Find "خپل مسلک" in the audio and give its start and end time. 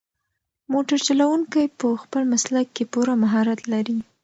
2.01-2.67